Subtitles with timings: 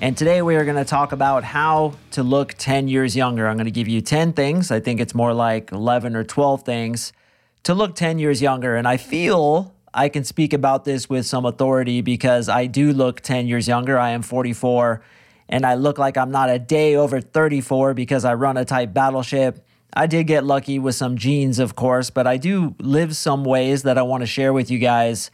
[0.00, 3.48] And today we are going to talk about how to look 10 years younger.
[3.48, 4.70] I'm going to give you 10 things.
[4.70, 7.12] I think it's more like 11 or 12 things
[7.62, 8.76] to look 10 years younger.
[8.76, 13.20] And I feel I can speak about this with some authority because I do look
[13.22, 13.98] 10 years younger.
[13.98, 15.02] I am 44
[15.48, 18.92] and I look like I'm not a day over 34 because I run a tight
[18.92, 19.66] battleship
[19.98, 23.84] I did get lucky with some genes, of course, but I do live some ways
[23.84, 25.30] that I want to share with you guys.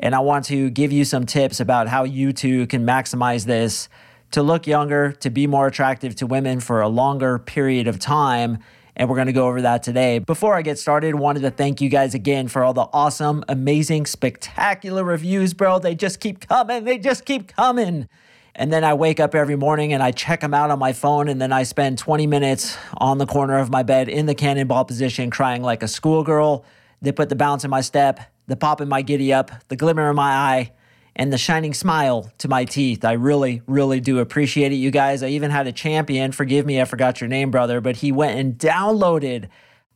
[0.00, 3.90] And I want to give you some tips about how you too can maximize this
[4.32, 8.58] to look younger, to be more attractive to women for a longer period of time.
[8.96, 10.18] And we're going to go over that today.
[10.18, 14.06] Before I get started, wanted to thank you guys again for all the awesome, amazing,
[14.06, 15.78] spectacular reviews, bro.
[15.78, 16.84] They just keep coming.
[16.84, 18.08] They just keep coming.
[18.56, 21.28] And then I wake up every morning and I check them out on my phone.
[21.28, 24.84] And then I spend 20 minutes on the corner of my bed in the cannonball
[24.84, 26.64] position, crying like a schoolgirl.
[27.00, 28.18] They put the bounce in my step,
[28.48, 30.72] the pop in my giddy up, the glimmer in my eye,
[31.16, 33.04] and the shining smile to my teeth.
[33.04, 35.22] I really, really do appreciate it, you guys.
[35.22, 36.32] I even had a champion.
[36.32, 39.48] Forgive me, I forgot your name, brother, but he went and downloaded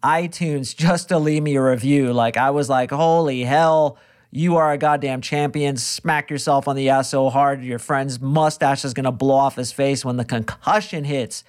[0.02, 2.12] iTunes just to leave me a review.
[2.12, 3.98] Like, I was like, holy hell
[4.34, 5.76] you are a goddamn champion.
[5.76, 9.70] Smack yourself on the ass so hard, your friend's mustache is to blow off his
[9.72, 11.44] face when the concussion hits.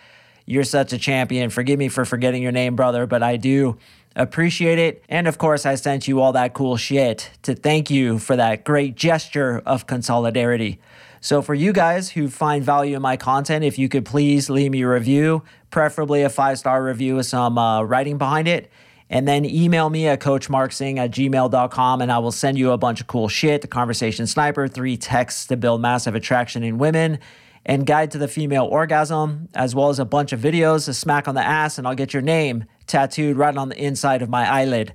[0.46, 1.50] You're such a champion.
[1.50, 3.78] Forgive me for forgetting your name, brother, but I do
[4.16, 5.04] appreciate it.
[5.10, 8.64] And of course, I sent you all that cool shit to thank you for that
[8.64, 10.80] great gesture of consolidarity.
[11.22, 14.72] So, for you guys who find value in my content, if you could please leave
[14.72, 18.70] me a review, preferably a five star review with some uh, writing behind it.
[19.10, 23.00] And then email me at coachmarksing at gmail.com and I will send you a bunch
[23.00, 23.62] of cool shit.
[23.62, 27.20] The Conversation Sniper, three texts to build massive attraction in women,
[27.66, 31.28] and Guide to the Female Orgasm, as well as a bunch of videos, a smack
[31.28, 34.50] on the ass, and I'll get your name tattooed right on the inside of my
[34.50, 34.94] eyelid.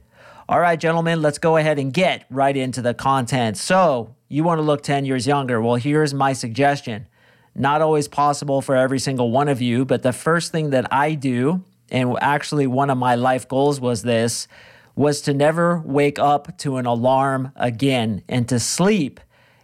[0.49, 3.56] All right, gentlemen, let's go ahead and get right into the content.
[3.56, 5.60] So, you want to look 10 years younger?
[5.60, 7.06] Well, here's my suggestion.
[7.54, 11.15] Not always possible for every single one of you, but the first thing that I
[11.15, 14.49] do and actually one of my life goals was this
[14.94, 19.20] was to never wake up to an alarm again and to sleep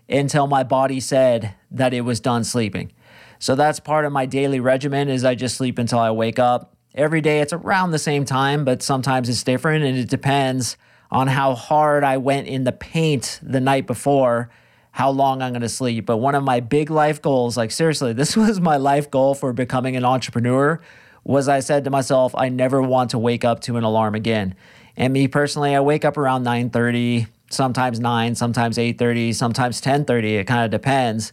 [0.09, 2.93] until my body said that it was done sleeping.
[3.39, 6.74] So that's part of my daily regimen is I just sleep until I wake up.
[6.94, 10.77] Every day it's around the same time, but sometimes it's different and it depends
[11.10, 14.49] on how hard I went in the paint the night before,
[14.93, 16.06] how long I'm going to sleep.
[16.06, 19.53] But one of my big life goals, like seriously, this was my life goal for
[19.53, 20.81] becoming an entrepreneur
[21.25, 24.55] was I said to myself, I never want to wake up to an alarm again.
[24.97, 30.38] And me personally, I wake up around 9:30, sometimes 9, sometimes 8:30, sometimes 10:30.
[30.38, 31.32] It kind of depends.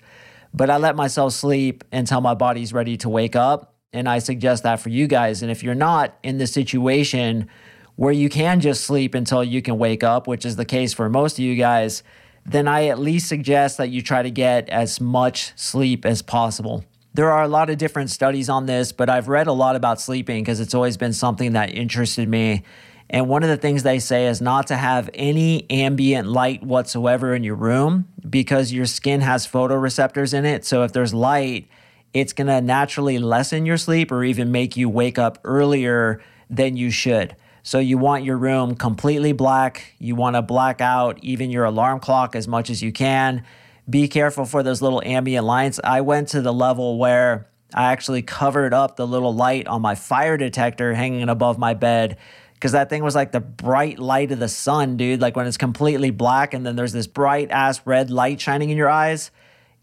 [0.54, 3.71] But I let myself sleep until my body's ready to wake up.
[3.94, 5.42] And I suggest that for you guys.
[5.42, 7.50] And if you're not in the situation
[7.98, 11.10] where you can just sleep until you can wake up, which is the case for
[11.10, 12.02] most of you guys,
[12.46, 16.86] then I at least suggest that you try to get as much sleep as possible.
[17.14, 20.00] There are a lot of different studies on this, but I've read a lot about
[20.00, 22.64] sleeping because it's always been something that interested me.
[23.10, 27.36] And one of the things they say is not to have any ambient light whatsoever
[27.36, 30.64] in your room because your skin has photoreceptors in it.
[30.64, 31.68] So if there's light,
[32.14, 36.76] it's going to naturally lessen your sleep or even make you wake up earlier than
[36.78, 37.36] you should.
[37.64, 39.94] So you want your room completely black.
[40.00, 43.46] You want to black out even your alarm clock as much as you can
[43.90, 45.80] be careful for those little ambient lights.
[45.84, 49.96] I went to the level where I actually covered up the little light on my
[49.96, 52.18] fire detector hanging above my bed
[52.54, 55.22] because that thing was like the bright light of the sun, dude.
[55.22, 58.78] Like when it's completely black and then there's this bright ass red light shining in
[58.78, 59.32] your eyes,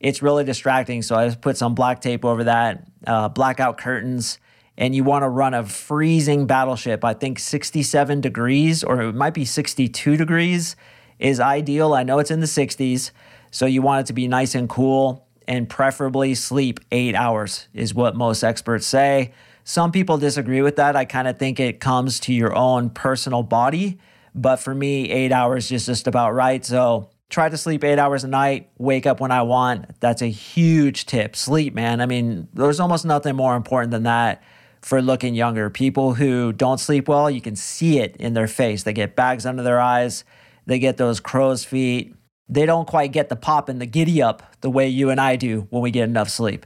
[0.01, 1.03] it's really distracting.
[1.03, 4.39] So I just put some black tape over that, uh, blackout curtains.
[4.77, 7.05] And you want to run a freezing battleship.
[7.05, 10.77] I think 67 degrees, or it might be 62 degrees,
[11.19, 11.95] is ideal.
[11.95, 13.11] I know it's in the 60s.
[13.51, 17.95] So you want it to be nice and cool and preferably sleep eight hours, is
[17.95, 19.33] what most experts say.
[19.65, 20.95] Some people disagree with that.
[20.95, 23.99] I kind of think it comes to your own personal body.
[24.35, 26.65] But for me, eight hours is just about right.
[26.65, 30.01] So try to sleep eight hours a night, wake up when I want.
[30.01, 31.37] That's a huge tip.
[31.37, 32.01] Sleep, man.
[32.01, 34.43] I mean, there's almost nothing more important than that
[34.81, 35.71] for looking younger.
[35.71, 38.85] People who don't sleep well, you can see it in their face.
[38.85, 40.25] They get bags under their eyes,
[40.67, 42.15] they get those crow's feet
[42.49, 45.37] they don't quite get the pop and the giddy up the way you and I
[45.37, 46.65] do when we get enough sleep.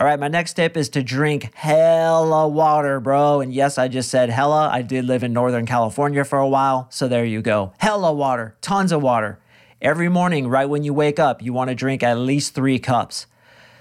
[0.00, 3.40] All right, my next tip is to drink hella water, bro.
[3.40, 4.70] And yes, I just said hella.
[4.72, 6.86] I did live in Northern California for a while.
[6.90, 7.72] So there you go.
[7.78, 9.40] Hella water, tons of water.
[9.80, 13.28] Every morning, right when you wake up, you want to drink at least three cups.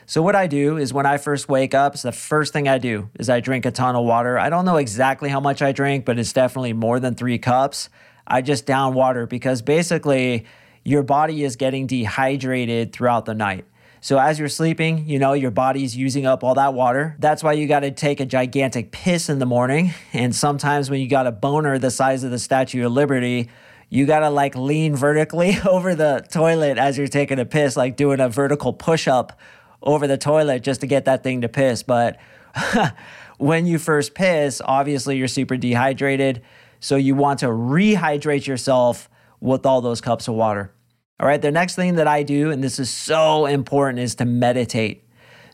[0.05, 2.77] So what I do is when I first wake up, it's the first thing I
[2.77, 4.37] do is I drink a ton of water.
[4.37, 7.89] I don't know exactly how much I drink, but it's definitely more than three cups.
[8.27, 10.45] I just down water because basically
[10.83, 13.65] your body is getting dehydrated throughout the night.
[13.99, 17.15] So as you're sleeping, you know, your body's using up all that water.
[17.17, 19.95] That's why you got to take a gigantic piss in the morning.
[20.13, 23.49] And sometimes when you got a boner the size of the Statue of Liberty,
[23.89, 27.95] you got to like lean vertically over the toilet as you're taking a piss, like
[27.95, 29.39] doing a vertical push up
[29.81, 31.83] over the toilet just to get that thing to piss.
[31.83, 32.17] But
[33.37, 36.41] when you first piss, obviously you're super dehydrated.
[36.79, 40.73] So you want to rehydrate yourself with all those cups of water.
[41.19, 44.25] All right, the next thing that I do, and this is so important, is to
[44.25, 45.03] meditate.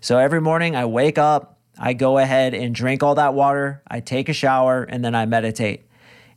[0.02, 4.02] So every morning I wake up, I go ahead and drink all that water, I
[4.02, 5.88] take a shower, and then I meditate.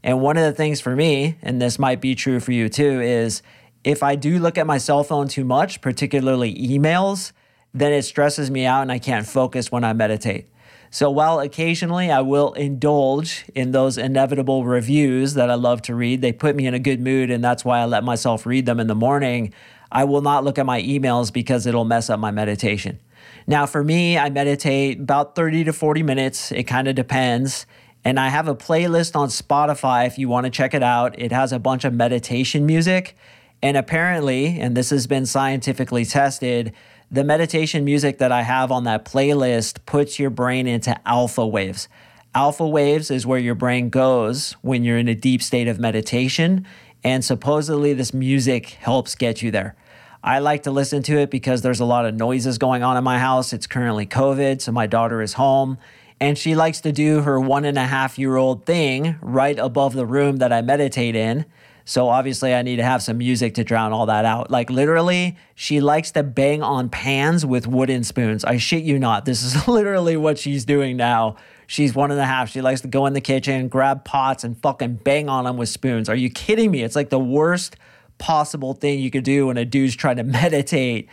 [0.07, 3.01] And one of the things for me, and this might be true for you too,
[3.01, 3.43] is
[3.83, 7.33] if I do look at my cell phone too much, particularly emails,
[7.75, 10.49] then it stresses me out and I can't focus when I meditate.
[10.93, 16.23] So while occasionally I will indulge in those inevitable reviews that I love to read,
[16.23, 18.79] they put me in a good mood and that's why I let myself read them
[18.79, 19.53] in the morning.
[19.91, 23.01] I will not look at my emails because it'll mess up my meditation.
[23.49, 26.53] Now, for me, I meditate about 30 to 40 minutes.
[26.53, 27.67] It kind of depends.
[28.07, 31.19] And I have a playlist on Spotify if you want to check it out.
[31.19, 33.17] It has a bunch of meditation music.
[33.61, 36.73] And apparently, and this has been scientifically tested,
[37.11, 41.89] the meditation music that I have on that playlist puts your brain into alpha waves.
[42.33, 46.65] Alpha waves is where your brain goes when you're in a deep state of meditation.
[47.03, 49.75] And supposedly, this music helps get you there.
[50.23, 53.03] I like to listen to it because there's a lot of noises going on in
[53.03, 53.53] my house.
[53.53, 55.79] It's currently COVID, so my daughter is home.
[56.21, 59.93] And she likes to do her one and a half year old thing right above
[59.93, 61.45] the room that I meditate in.
[61.89, 64.51] So obviously, I need to have some music to drown all that out.
[64.51, 68.45] Like literally, she likes to bang on pans with wooden spoons.
[68.45, 69.25] I shit you not.
[69.25, 71.37] This is literally what she's doing now.
[71.69, 72.51] She's one and a half.
[72.51, 75.69] She likes to go in the kitchen, grab pots, and fucking bang on them with
[75.69, 76.09] spoons.
[76.09, 76.83] Are you kidding me?
[76.83, 77.77] It's like the worst
[78.19, 81.09] possible thing you could do when a dude's trying to meditate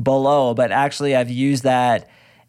[0.00, 0.52] below.
[0.52, 2.08] But actually, I've used that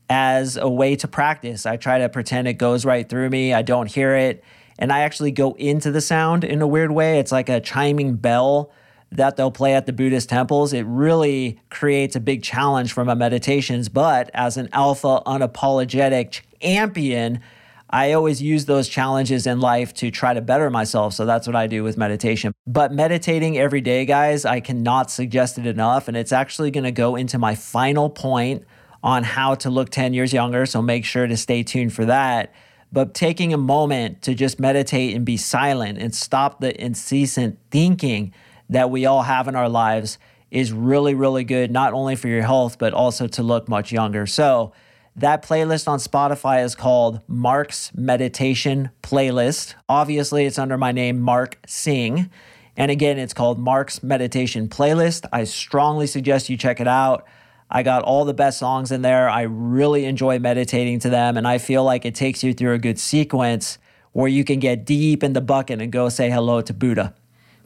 [0.10, 1.66] as a way to practice.
[1.66, 4.44] I try to pretend it goes right through me, I don't hear it
[4.80, 7.20] and I actually go into the sound in a weird way.
[7.20, 8.72] It's like a chiming bell
[9.12, 10.72] that they'll play at the Buddhist temples.
[10.72, 13.90] It really creates a big challenge for my meditations.
[13.90, 17.42] But as an alpha, unapologetic champion,
[17.90, 21.14] I always use those challenges in life to try to better myself.
[21.14, 22.54] So that's what I do with meditation.
[22.66, 26.08] But meditating every day, guys, I cannot suggest it enough.
[26.08, 28.64] And it's actually going to go into my final point
[29.04, 30.66] on how to look 10 years younger.
[30.66, 32.54] So make sure to stay tuned for that
[32.92, 38.34] but taking a moment to just meditate and be silent and stop the incessant thinking
[38.70, 40.18] that we all have in our lives
[40.52, 44.26] is really, really good, not only for your health, but also to look much younger.
[44.26, 44.74] So,
[45.16, 49.74] that playlist on Spotify is called Mark's Meditation Playlist.
[49.90, 52.30] Obviously, it's under my name, Mark Sing.
[52.78, 55.28] And again, it's called Mark's Meditation Playlist.
[55.34, 57.26] I strongly suggest you check it out.
[57.72, 59.30] I got all the best songs in there.
[59.30, 61.38] I really enjoy meditating to them.
[61.38, 63.78] And I feel like it takes you through a good sequence
[64.12, 67.14] where you can get deep in the bucket and go say hello to Buddha.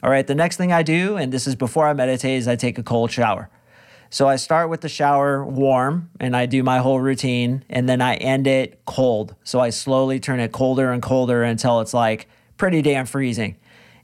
[0.02, 2.56] All right, the next thing I do, and this is before I meditate, is I
[2.56, 3.48] take a cold shower.
[4.10, 8.00] So I start with the shower warm and I do my whole routine and then
[8.00, 9.34] I end it cold.
[9.42, 13.56] So I slowly turn it colder and colder until it's like pretty damn freezing.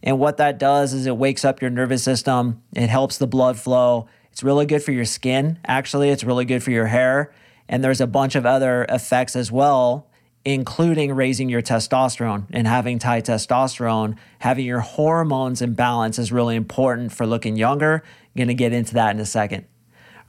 [0.02, 3.58] And what that does is it wakes up your nervous system, it helps the blood
[3.58, 6.10] flow, it's really good for your skin, actually.
[6.10, 7.32] It's really good for your hair.
[7.68, 10.08] And there's a bunch of other effects as well,
[10.44, 14.16] including raising your testosterone and having high testosterone.
[14.40, 18.02] Having your hormones in balance is really important for looking younger.
[18.04, 19.66] I'm going to get into that in a second.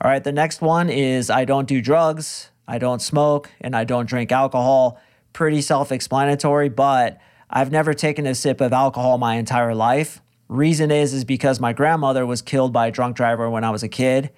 [0.00, 3.84] All right, the next one is I don't do drugs, I don't smoke, and I
[3.84, 5.00] don't drink alcohol.
[5.32, 7.18] Pretty self explanatory, but
[7.48, 10.20] I've never taken a sip of alcohol my entire life.
[10.52, 13.82] Reason is is because my grandmother was killed by a drunk driver when I was
[13.82, 14.28] a kid,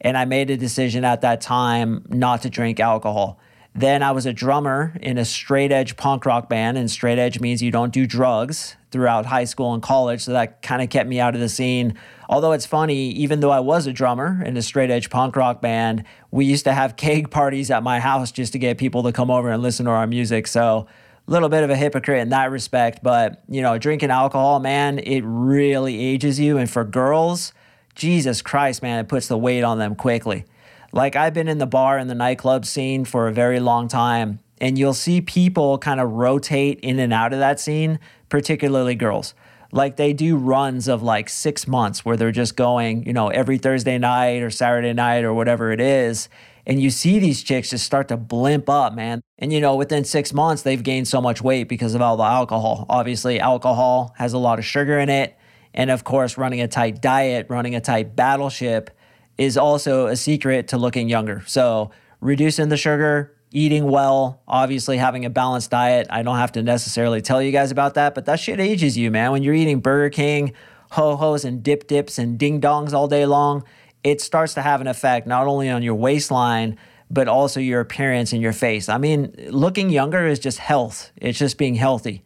[0.00, 3.40] and I made a decision at that time not to drink alcohol.
[3.74, 7.40] Then I was a drummer in a straight edge punk rock band, and straight edge
[7.40, 10.20] means you don't do drugs throughout high school and college.
[10.20, 11.98] So that kind of kept me out of the scene.
[12.28, 15.60] Although it's funny, even though I was a drummer in a straight edge punk rock
[15.60, 19.10] band, we used to have keg parties at my house just to get people to
[19.10, 20.46] come over and listen to our music.
[20.46, 20.86] So
[21.26, 25.22] little bit of a hypocrite in that respect, but you know, drinking alcohol, man, it
[25.24, 26.58] really ages you.
[26.58, 27.52] And for girls,
[27.94, 30.44] Jesus Christ, man, it puts the weight on them quickly.
[30.92, 34.38] Like I've been in the bar and the nightclub scene for a very long time,
[34.60, 39.34] and you'll see people kind of rotate in and out of that scene, particularly girls.
[39.72, 43.58] Like they do runs of like six months where they're just going, you know, every
[43.58, 46.28] Thursday night or Saturday night or whatever it is.
[46.66, 49.20] And you see these chicks just start to blimp up, man.
[49.38, 52.24] And you know, within six months, they've gained so much weight because of all the
[52.24, 52.86] alcohol.
[52.88, 55.36] Obviously, alcohol has a lot of sugar in it.
[55.72, 58.90] And of course, running a tight diet, running a tight battleship
[59.38, 61.44] is also a secret to looking younger.
[61.46, 66.06] So, reducing the sugar, eating well, obviously having a balanced diet.
[66.10, 69.10] I don't have to necessarily tell you guys about that, but that shit ages you,
[69.10, 69.30] man.
[69.32, 70.52] When you're eating Burger King,
[70.90, 73.64] ho hos, and dip dips and ding dongs all day long,
[74.06, 76.78] it starts to have an effect not only on your waistline,
[77.10, 78.88] but also your appearance and your face.
[78.88, 82.22] I mean, looking younger is just health, it's just being healthy.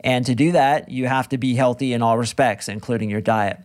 [0.00, 3.58] And to do that, you have to be healthy in all respects, including your diet.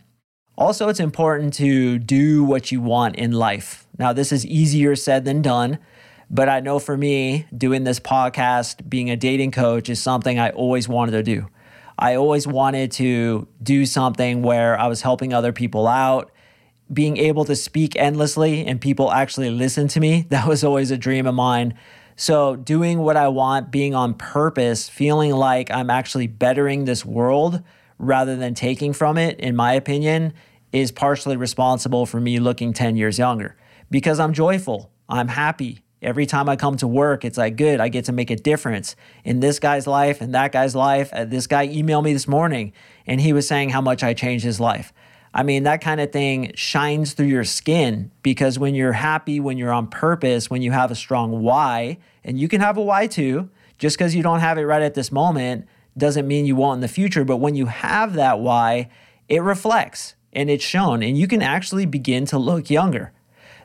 [0.57, 3.88] Also, it's important to do what you want in life.
[4.00, 5.77] Now, this is easier said than done,
[6.31, 10.50] but I know for me, doing this podcast, being a dating coach is something I
[10.50, 11.48] always wanted to do.
[12.00, 16.31] I always wanted to do something where I was helping other people out,
[16.92, 20.28] being able to speak endlessly and people actually listen to me.
[20.34, 21.75] That was always a dream of mine.
[22.16, 27.63] So, doing what I want, being on purpose, feeling like I'm actually bettering this world
[27.98, 30.34] rather than taking from it, in my opinion,
[30.72, 33.56] is partially responsible for me looking 10 years younger
[33.90, 35.80] because I'm joyful, I'm happy.
[36.02, 38.96] Every time I come to work, it's like, good, I get to make a difference
[39.24, 41.13] in this guy's life and that guy's life.
[41.13, 42.74] Uh, this guy emailed me this morning
[43.08, 44.92] and he was saying how much I changed his life.
[45.34, 49.58] I mean, that kind of thing shines through your skin because when you're happy, when
[49.58, 53.08] you're on purpose, when you have a strong why, and you can have a why
[53.08, 53.50] too,
[53.80, 56.82] just because you don't have it right at this moment doesn't mean you won't in
[56.82, 57.25] the future.
[57.25, 58.90] But when you have that why,
[59.28, 63.12] it reflects and it's shown, and you can actually begin to look younger.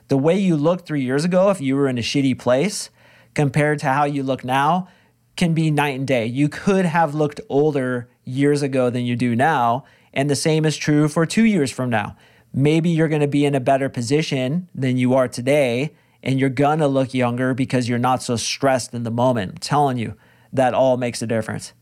[0.07, 2.89] The way you looked three years ago, if you were in a shitty place,
[3.33, 4.87] compared to how you look now,
[5.35, 6.25] can be night and day.
[6.25, 9.85] You could have looked older years ago than you do now.
[10.13, 12.15] And the same is true for two years from now.
[12.53, 16.49] Maybe you're going to be in a better position than you are today, and you're
[16.49, 19.51] going to look younger because you're not so stressed in the moment.
[19.51, 20.15] I'm telling you,
[20.51, 21.73] that all makes a difference.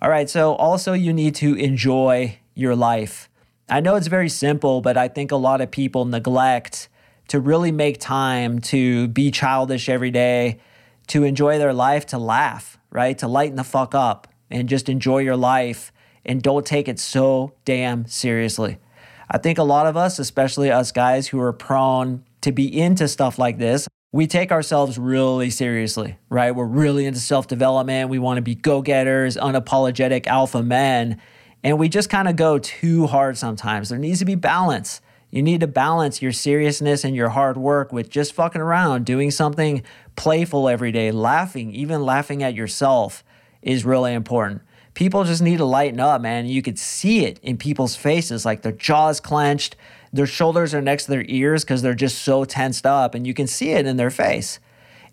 [0.00, 3.28] All right, so also you need to enjoy your life.
[3.68, 6.88] I know it's very simple, but I think a lot of people neglect
[7.28, 10.58] to really make time to be childish every day,
[11.06, 13.16] to enjoy their life, to laugh, right?
[13.18, 15.92] To lighten the fuck up and just enjoy your life
[16.24, 18.78] and don't take it so damn seriously.
[19.30, 23.08] I think a lot of us, especially us guys who are prone to be into
[23.08, 26.54] stuff like this, we take ourselves really seriously, right?
[26.54, 28.10] We're really into self development.
[28.10, 31.20] We want to be go getters, unapologetic alpha men.
[31.64, 33.88] And we just kind of go too hard sometimes.
[33.88, 35.00] There needs to be balance.
[35.30, 39.30] You need to balance your seriousness and your hard work with just fucking around, doing
[39.30, 39.82] something
[40.14, 43.24] playful every day, laughing, even laughing at yourself
[43.62, 44.60] is really important.
[44.94, 46.46] People just need to lighten up, man.
[46.46, 49.76] You could see it in people's faces, like their jaws clenched,
[50.12, 53.32] their shoulders are next to their ears because they're just so tensed up, and you
[53.32, 54.60] can see it in their face.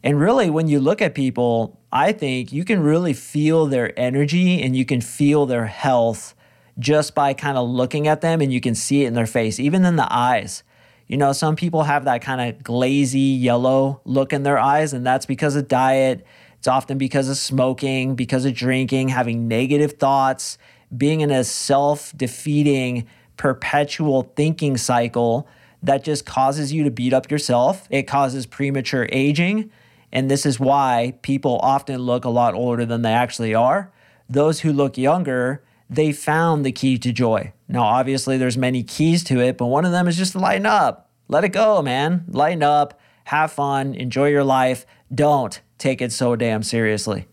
[0.03, 4.61] And really, when you look at people, I think you can really feel their energy
[4.61, 6.35] and you can feel their health
[6.77, 9.59] just by kind of looking at them, and you can see it in their face,
[9.59, 10.63] even in the eyes.
[11.07, 15.05] You know, some people have that kind of glazy yellow look in their eyes, and
[15.05, 16.25] that's because of diet.
[16.59, 20.57] It's often because of smoking, because of drinking, having negative thoughts,
[20.95, 25.47] being in a self defeating perpetual thinking cycle
[25.81, 27.87] that just causes you to beat up yourself.
[27.89, 29.71] It causes premature aging.
[30.11, 33.91] And this is why people often look a lot older than they actually are.
[34.27, 37.53] Those who look younger, they found the key to joy.
[37.69, 40.65] Now, obviously, there's many keys to it, but one of them is just to lighten
[40.65, 41.09] up.
[41.29, 42.25] Let it go, man.
[42.27, 44.85] Lighten up, have fun, enjoy your life.
[45.13, 47.27] Don't take it so damn seriously.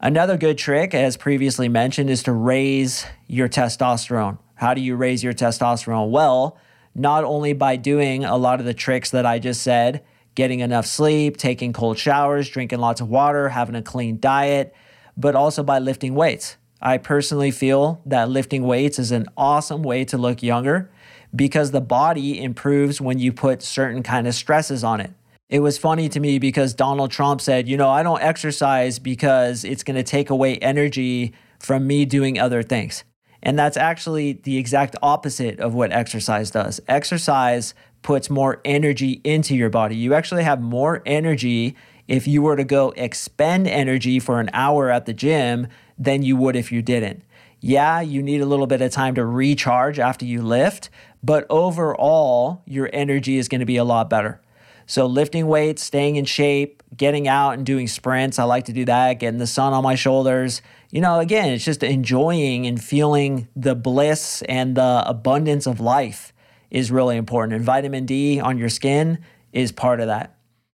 [0.00, 4.38] Another good trick, as previously mentioned, is to raise your testosterone.
[4.54, 6.10] How do you raise your testosterone?
[6.10, 6.56] Well,
[6.94, 10.86] not only by doing a lot of the tricks that I just said, getting enough
[10.86, 14.72] sleep, taking cold showers, drinking lots of water, having a clean diet,
[15.16, 16.56] but also by lifting weights.
[16.80, 20.90] I personally feel that lifting weights is an awesome way to look younger
[21.34, 25.10] because the body improves when you put certain kind of stresses on it.
[25.48, 29.64] It was funny to me because Donald Trump said, "You know, I don't exercise because
[29.64, 33.04] it's going to take away energy from me doing other things."
[33.42, 36.80] And that's actually the exact opposite of what exercise does.
[36.86, 39.96] Exercise puts more energy into your body.
[39.96, 41.74] You actually have more energy
[42.08, 46.36] if you were to go expend energy for an hour at the gym than you
[46.36, 47.22] would if you didn't.
[47.60, 50.90] Yeah, you need a little bit of time to recharge after you lift,
[51.22, 54.40] but overall, your energy is going to be a lot better.
[54.88, 58.38] So, lifting weights, staying in shape, getting out and doing sprints.
[58.38, 60.62] I like to do that, getting the sun on my shoulders.
[60.90, 66.32] You know, again, it's just enjoying and feeling the bliss and the abundance of life
[66.70, 67.54] is really important.
[67.54, 69.18] And vitamin D on your skin
[69.52, 70.38] is part of that.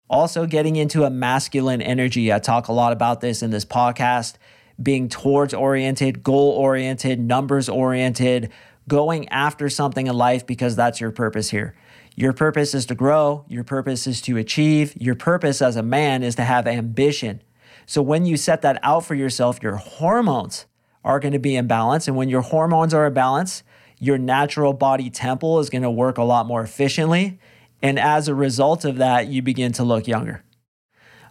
[0.09, 2.33] Also, getting into a masculine energy.
[2.33, 4.37] I talk a lot about this in this podcast
[4.83, 8.51] being towards oriented, goal oriented, numbers oriented,
[8.89, 11.75] going after something in life because that's your purpose here.
[12.19, 16.25] Your purpose is to grow, your purpose is to achieve, your purpose as a man
[16.25, 17.45] is to have ambition.
[17.87, 20.67] So when you set that out for yourself, your hormones
[21.05, 22.09] are going to be in balance.
[22.09, 23.63] And when your hormones are in balance,
[24.01, 27.39] your natural body temple is going to work a lot more efficiently.
[27.83, 30.43] And as a result of that, you begin to look younger.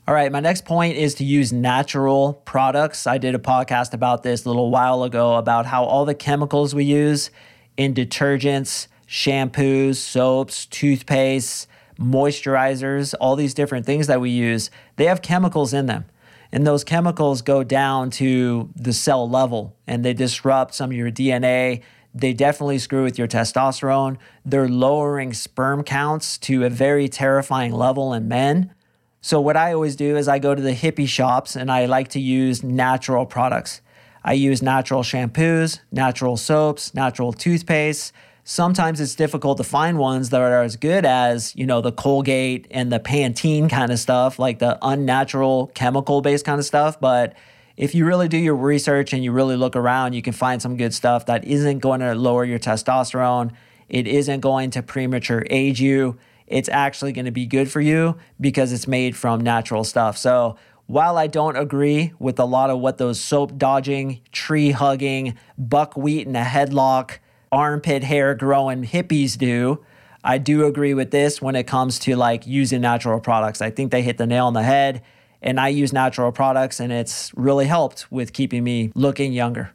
[0.07, 3.05] All right, my next point is to use natural products.
[3.05, 6.73] I did a podcast about this a little while ago about how all the chemicals
[6.73, 7.29] we use
[7.75, 11.67] in detergents, shampoos, soaps, toothpaste,
[11.99, 16.05] moisturizers, all these different things that we use, they have chemicals in them.
[16.51, 21.11] And those chemicals go down to the cell level and they disrupt some of your
[21.11, 21.81] DNA.
[22.13, 24.17] They definitely screw with your testosterone.
[24.45, 28.73] They're lowering sperm counts to a very terrifying level in men.
[29.19, 32.07] So, what I always do is I go to the hippie shops and I like
[32.09, 33.81] to use natural products.
[34.23, 38.13] I use natural shampoos, natural soaps, natural toothpaste.
[38.49, 42.65] Sometimes it's difficult to find ones that are as good as, you know, the Colgate
[42.71, 46.97] and the Pantene kind of stuff, like the unnatural chemical based kind of stuff.
[46.97, 47.35] But
[47.75, 50.77] if you really do your research and you really look around, you can find some
[50.77, 53.51] good stuff that isn't going to lower your testosterone.
[53.89, 58.17] It isn't going to premature age you it's actually going to be good for you
[58.39, 60.17] because it's made from natural stuff.
[60.17, 65.37] So, while I don't agree with a lot of what those soap dodging, tree hugging,
[65.57, 67.17] buckwheat in a headlock,
[67.51, 69.83] armpit hair growing hippies do,
[70.23, 73.61] I do agree with this when it comes to like using natural products.
[73.61, 75.03] I think they hit the nail on the head.
[75.41, 79.71] And I use natural products, and it's really helped with keeping me looking younger.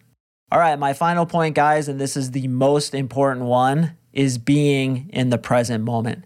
[0.51, 5.09] All right, my final point, guys, and this is the most important one, is being
[5.13, 6.25] in the present moment.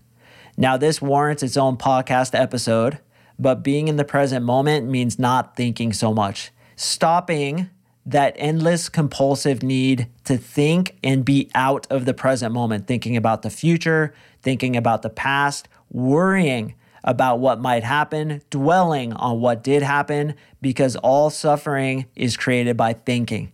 [0.56, 2.98] Now, this warrants its own podcast episode,
[3.38, 6.50] but being in the present moment means not thinking so much.
[6.74, 7.68] Stopping
[8.06, 13.42] that endless compulsive need to think and be out of the present moment, thinking about
[13.42, 19.82] the future, thinking about the past, worrying about what might happen, dwelling on what did
[19.82, 23.52] happen, because all suffering is created by thinking.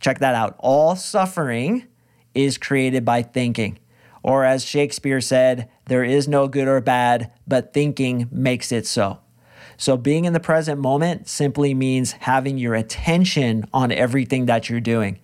[0.00, 0.54] Check that out.
[0.58, 1.84] All suffering
[2.34, 3.78] is created by thinking.
[4.22, 9.20] Or as Shakespeare said, there is no good or bad, but thinking makes it so.
[9.84, 14.80] So, being in the present moment simply means having your attention on everything that you're
[14.80, 15.18] doing.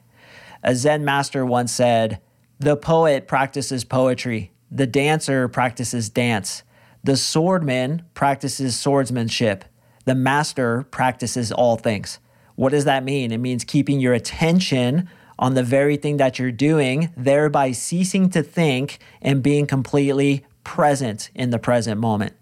[0.62, 2.20] A Zen master once said,
[2.58, 6.62] The poet practices poetry, the dancer practices dance,
[7.02, 9.64] the swordman practices swordsmanship,
[10.04, 12.18] the master practices all things.
[12.54, 13.32] What does that mean?
[13.32, 18.42] It means keeping your attention on the very thing that you're doing, thereby ceasing to
[18.42, 22.34] think and being completely present in the present moment.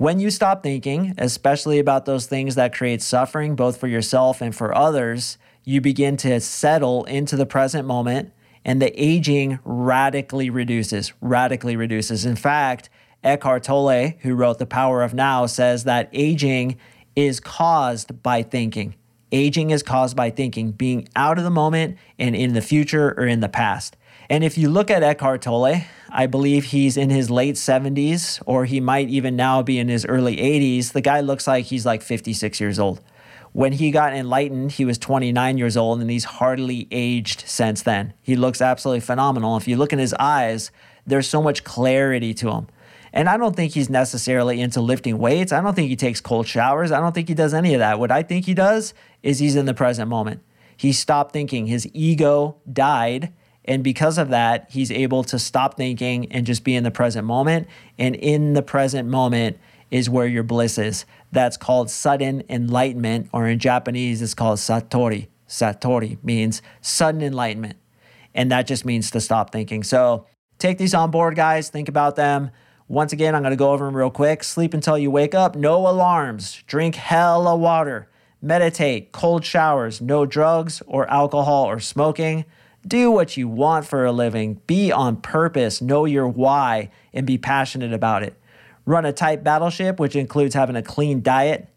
[0.00, 4.56] When you stop thinking, especially about those things that create suffering, both for yourself and
[4.56, 8.32] for others, you begin to settle into the present moment
[8.64, 12.24] and the aging radically reduces, radically reduces.
[12.24, 12.88] In fact,
[13.22, 16.78] Eckhart Tolle, who wrote The Power of Now, says that aging
[17.14, 18.94] is caused by thinking.
[19.32, 23.26] Aging is caused by thinking, being out of the moment and in the future or
[23.26, 23.98] in the past.
[24.30, 28.64] And if you look at Eckhart Tolle, I believe he's in his late 70s, or
[28.64, 30.92] he might even now be in his early 80s.
[30.92, 33.00] The guy looks like he's like 56 years old.
[33.52, 38.14] When he got enlightened, he was 29 years old, and he's hardly aged since then.
[38.22, 39.56] He looks absolutely phenomenal.
[39.56, 40.70] If you look in his eyes,
[41.06, 42.68] there's so much clarity to him.
[43.12, 45.52] And I don't think he's necessarily into lifting weights.
[45.52, 46.92] I don't think he takes cold showers.
[46.92, 47.98] I don't think he does any of that.
[47.98, 50.42] What I think he does is he's in the present moment.
[50.76, 51.66] He stopped thinking.
[51.66, 53.32] His ego died.
[53.64, 57.26] And because of that, he's able to stop thinking and just be in the present
[57.26, 57.68] moment.
[57.98, 59.58] And in the present moment
[59.90, 61.04] is where your bliss is.
[61.32, 65.28] That's called sudden enlightenment, or in Japanese, it's called satori.
[65.48, 67.76] Satori means sudden enlightenment.
[68.34, 69.82] And that just means to stop thinking.
[69.82, 70.26] So
[70.58, 71.68] take these on board, guys.
[71.68, 72.50] Think about them.
[72.86, 74.42] Once again, I'm going to go over them real quick.
[74.42, 75.54] Sleep until you wake up.
[75.54, 76.62] No alarms.
[76.66, 78.08] Drink hella water.
[78.40, 79.12] Meditate.
[79.12, 80.00] Cold showers.
[80.00, 82.44] No drugs or alcohol or smoking.
[82.86, 84.60] Do what you want for a living.
[84.66, 85.82] Be on purpose.
[85.82, 88.34] Know your why and be passionate about it.
[88.86, 91.68] Run a tight battleship, which includes having a clean diet.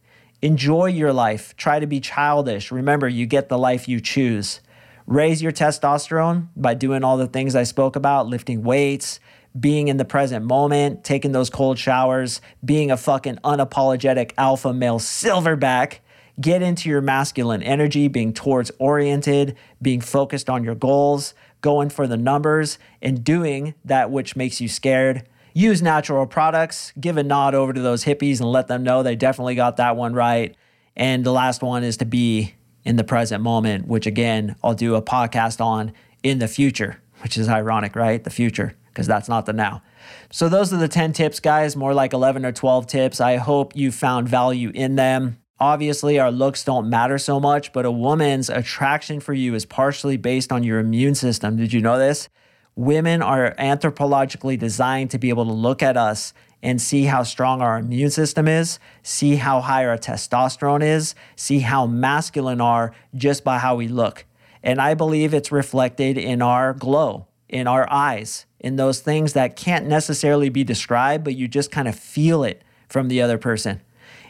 [0.42, 1.56] Enjoy your life.
[1.58, 2.72] Try to be childish.
[2.72, 4.62] Remember, you get the life you choose.
[5.06, 9.20] Raise your testosterone by doing all the things I spoke about lifting weights,
[9.60, 15.00] being in the present moment, taking those cold showers, being a fucking unapologetic alpha male
[15.00, 16.00] silverback.
[16.42, 22.08] Get into your masculine energy, being towards oriented, being focused on your goals, going for
[22.08, 25.28] the numbers, and doing that which makes you scared.
[25.54, 29.16] Use natural products, give a nod over to those hippies and let them know they
[29.16, 30.56] definitely got that one right.
[30.96, 34.96] And the last one is to be in the present moment, which again, I'll do
[34.96, 35.94] a podcast on
[36.24, 38.24] in the future, which is ironic, right?
[38.24, 39.84] The future, because that's not the now.
[40.32, 43.22] So, those are the 10 tips, guys, more like 11 or 12 tips.
[43.22, 45.38] I hope you found value in them.
[45.60, 50.18] Obviously, our looks don't matter so much, but a woman's attraction for you is partially
[50.18, 51.58] based on your immune system.
[51.58, 52.28] Did you know this?
[52.76, 57.62] Women are anthropologically designed to be able to look at us and see how strong
[57.62, 63.44] our immune system is, see how high our testosterone is, see how masculine are just
[63.44, 64.26] by how we look.
[64.64, 69.58] And I believe it's reflected in our glow, in our eyes, in those things that
[69.58, 73.82] can't necessarily be described, but you just kind of feel it from the other person.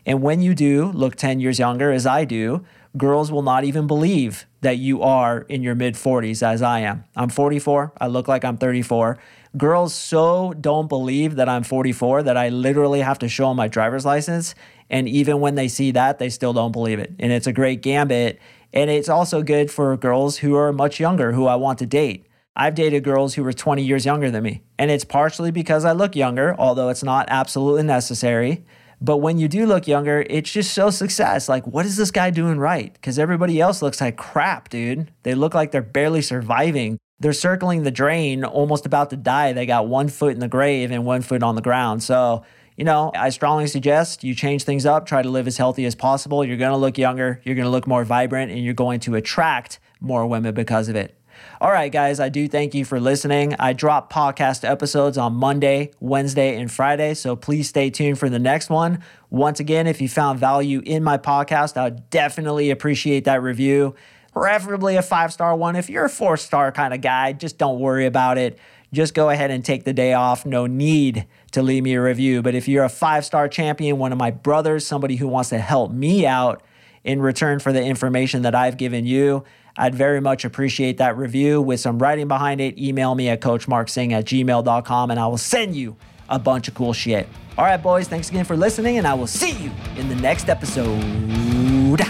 [0.06, 2.66] And when you do look 10 years younger, as I do,
[2.98, 7.04] girls will not even believe that you are in your mid 40s as I am.
[7.16, 7.94] I'm 44.
[8.00, 9.18] I look like I'm 34.
[9.56, 13.68] Girls so don't believe that I'm 44 that I literally have to show them my
[13.68, 14.56] driver's license.
[14.90, 17.14] And even when they see that, they still don't believe it.
[17.20, 18.40] And it's a great gambit.
[18.74, 22.26] And it's also good for girls who are much younger who I want to date.
[22.56, 24.62] I've dated girls who were 20 years younger than me.
[24.78, 28.66] And it's partially because I look younger, although it's not absolutely necessary.
[29.04, 31.50] But when you do look younger, it's just so success.
[31.50, 32.94] Like, what is this guy doing right?
[32.94, 35.12] Because everybody else looks like crap, dude.
[35.24, 36.98] They look like they're barely surviving.
[37.20, 39.52] They're circling the drain, almost about to die.
[39.52, 42.02] They got one foot in the grave and one foot on the ground.
[42.02, 42.46] So,
[42.78, 45.96] you know, I strongly suggest you change things up, try to live as healthy as
[45.96, 46.46] possible.
[46.46, 49.16] You're going to look younger, you're going to look more vibrant, and you're going to
[49.16, 51.20] attract more women because of it.
[51.62, 53.56] All right, guys, I do thank you for listening.
[53.60, 58.40] I drop podcast episodes on Monday, Wednesday, and Friday, so please stay tuned for the
[58.40, 59.00] next one.
[59.30, 63.96] Once again, if you found value in my podcast, I would definitely appreciate that review,
[64.32, 65.76] preferably a five star one.
[65.76, 68.60] If you're a four star kind of guy, just don't worry about it.
[68.92, 70.46] Just go ahead and take the day off.
[70.46, 72.44] No need to leave me a review.
[72.44, 75.58] But if you're a five star champion, one of my brothers, somebody who wants to
[75.58, 76.62] help me out
[77.04, 79.44] in return for the information that I've given you,
[79.76, 82.78] I'd very much appreciate that review with some writing behind it.
[82.78, 85.96] Email me at coachmarksing at gmail.com and I will send you
[86.30, 87.28] a bunch of cool shit.
[87.58, 90.50] All right, boys, thanks again for listening, and I will see you in the next
[90.50, 92.02] episode.